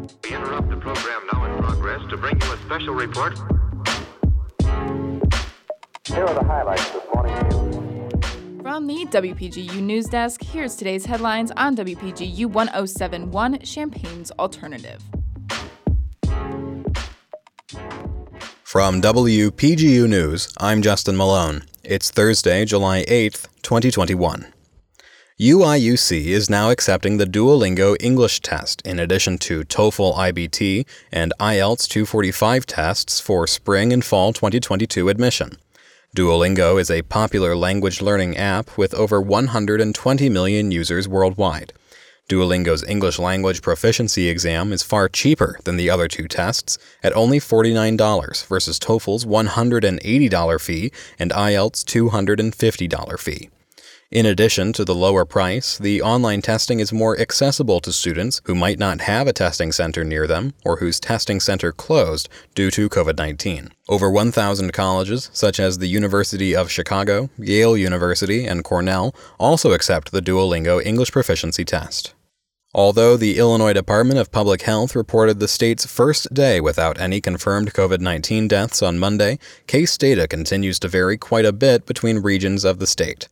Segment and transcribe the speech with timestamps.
[0.00, 3.38] We interrupt the program now in progress to bring you a special report.
[6.06, 8.62] Here are the highlights this morning's news.
[8.62, 15.02] From the WPGU News Desk, here's today's headlines on WPGU 1071 Champaign's Alternative.
[18.62, 21.64] From WPGU News, I'm Justin Malone.
[21.84, 24.46] It's Thursday, July 8th, 2021.
[25.40, 31.88] UIUC is now accepting the Duolingo English test in addition to TOEFL IBT and IELTS
[31.88, 35.56] 245 tests for spring and fall 2022 admission.
[36.14, 41.72] Duolingo is a popular language learning app with over 120 million users worldwide.
[42.28, 47.40] Duolingo's English language proficiency exam is far cheaper than the other two tests at only
[47.40, 53.48] $49 versus TOEFL's $180 fee and IELTS' $250 fee.
[54.10, 58.56] In addition to the lower price, the online testing is more accessible to students who
[58.56, 62.88] might not have a testing center near them or whose testing center closed due to
[62.88, 63.70] COVID 19.
[63.88, 70.10] Over 1,000 colleges, such as the University of Chicago, Yale University, and Cornell, also accept
[70.10, 72.12] the Duolingo English Proficiency Test.
[72.74, 77.74] Although the Illinois Department of Public Health reported the state's first day without any confirmed
[77.74, 82.64] COVID 19 deaths on Monday, case data continues to vary quite a bit between regions
[82.64, 83.28] of the state.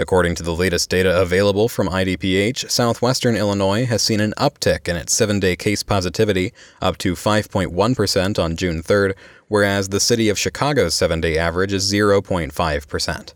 [0.00, 4.94] According to the latest data available from IDPH, southwestern Illinois has seen an uptick in
[4.94, 9.14] its seven day case positivity, up to 5.1% on June 3rd,
[9.48, 13.32] whereas the city of Chicago's seven day average is 0.5%.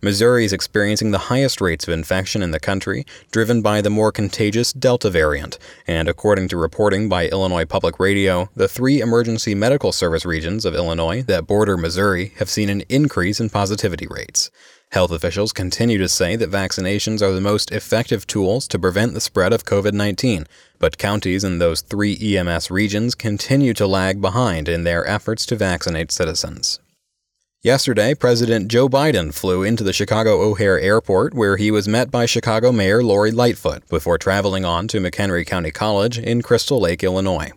[0.00, 4.12] Missouri is experiencing the highest rates of infection in the country, driven by the more
[4.12, 5.58] contagious Delta variant.
[5.88, 10.76] And according to reporting by Illinois Public Radio, the three emergency medical service regions of
[10.76, 14.52] Illinois that border Missouri have seen an increase in positivity rates.
[14.92, 19.20] Health officials continue to say that vaccinations are the most effective tools to prevent the
[19.20, 20.46] spread of COVID 19,
[20.78, 25.56] but counties in those three EMS regions continue to lag behind in their efforts to
[25.56, 26.78] vaccinate citizens.
[27.64, 32.24] Yesterday, President Joe Biden flew into the Chicago O'Hare Airport where he was met by
[32.24, 37.50] Chicago Mayor Lori Lightfoot before traveling on to McHenry County College in Crystal Lake, Illinois.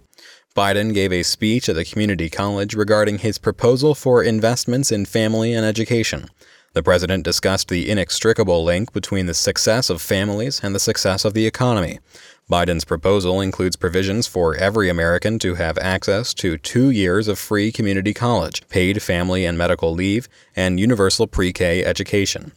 [0.56, 5.54] Biden gave a speech at the community college regarding his proposal for investments in family
[5.54, 6.30] and education.
[6.74, 11.36] The president discussed the inextricable link between the success of families and the success of
[11.36, 12.00] the economy.
[12.50, 17.72] Biden's proposal includes provisions for every American to have access to two years of free
[17.72, 22.52] community college, paid family and medical leave, and universal pre K education.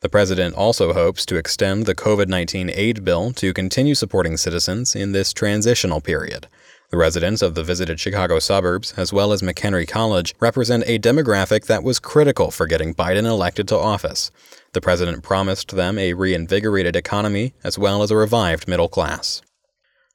[0.00, 4.96] The president also hopes to extend the COVID 19 aid bill to continue supporting citizens
[4.96, 6.46] in this transitional period.
[6.90, 11.66] The residents of the visited Chicago suburbs, as well as McHenry College, represent a demographic
[11.66, 14.32] that was critical for getting Biden elected to office.
[14.72, 19.42] The president promised them a reinvigorated economy as well as a revived middle class.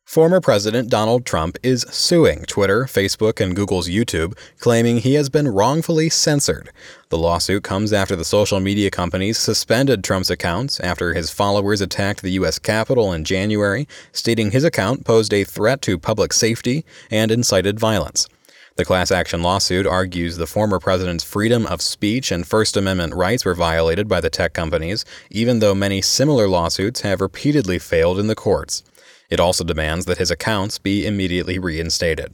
[0.05, 5.47] Former President Donald Trump is suing Twitter, Facebook, and Google's YouTube, claiming he has been
[5.47, 6.69] wrongfully censored.
[7.09, 12.21] The lawsuit comes after the social media companies suspended Trump's accounts after his followers attacked
[12.21, 12.59] the U.S.
[12.59, 18.29] Capitol in January, stating his account posed a threat to public safety and incited violence.
[18.77, 23.45] The class action lawsuit argues the former president's freedom of speech and First Amendment rights
[23.45, 28.27] were violated by the tech companies, even though many similar lawsuits have repeatedly failed in
[28.27, 28.83] the courts.
[29.29, 32.33] It also demands that his accounts be immediately reinstated.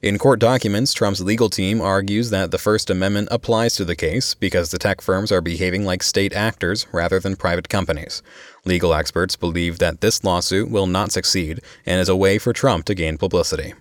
[0.00, 4.32] In court documents, Trump's legal team argues that the First Amendment applies to the case
[4.32, 8.22] because the tech firms are behaving like state actors rather than private companies.
[8.64, 12.86] Legal experts believe that this lawsuit will not succeed and is a way for Trump
[12.86, 13.74] to gain publicity.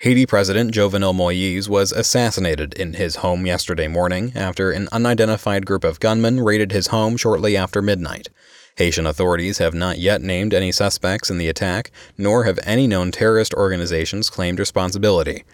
[0.00, 5.84] Haiti President Jovenel Moise was assassinated in his home yesterday morning after an unidentified group
[5.84, 8.28] of gunmen raided his home shortly after midnight.
[8.76, 13.10] Haitian authorities have not yet named any suspects in the attack, nor have any known
[13.10, 15.44] terrorist organizations claimed responsibility.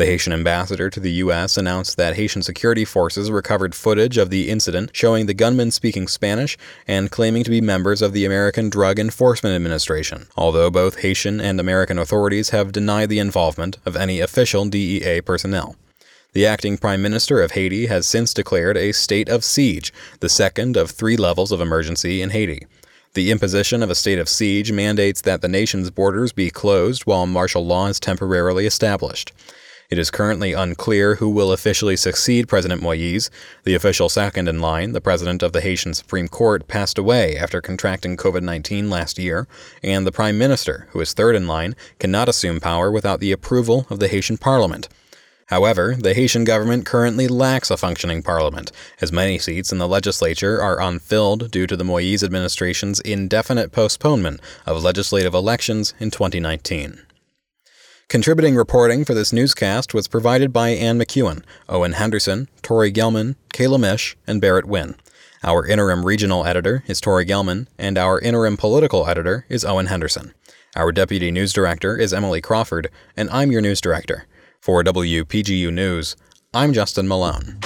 [0.00, 1.58] The Haitian ambassador to the U.S.
[1.58, 6.56] announced that Haitian security forces recovered footage of the incident showing the gunmen speaking Spanish
[6.88, 11.60] and claiming to be members of the American Drug Enforcement Administration, although both Haitian and
[11.60, 15.76] American authorities have denied the involvement of any official DEA personnel.
[16.32, 20.78] The acting prime minister of Haiti has since declared a state of siege, the second
[20.78, 22.66] of three levels of emergency in Haiti.
[23.12, 27.26] The imposition of a state of siege mandates that the nation's borders be closed while
[27.26, 29.32] martial law is temporarily established.
[29.90, 33.28] It is currently unclear who will officially succeed President Moise.
[33.64, 37.60] The official second in line, the president of the Haitian Supreme Court, passed away after
[37.60, 39.48] contracting COVID 19 last year,
[39.82, 43.88] and the prime minister, who is third in line, cannot assume power without the approval
[43.90, 44.88] of the Haitian parliament.
[45.46, 48.70] However, the Haitian government currently lacks a functioning parliament,
[49.00, 54.40] as many seats in the legislature are unfilled due to the Moise administration's indefinite postponement
[54.66, 57.00] of legislative elections in 2019.
[58.10, 63.78] Contributing reporting for this newscast was provided by Ann McEwen, Owen Henderson, Tori Gelman, Kayla
[63.78, 64.96] Mish, and Barrett Wynn.
[65.44, 70.34] Our interim regional editor is Tori Gelman, and our interim political editor is Owen Henderson.
[70.74, 74.26] Our deputy news director is Emily Crawford, and I'm your news director.
[74.60, 76.16] For WPGU News,
[76.52, 77.60] I'm Justin Malone.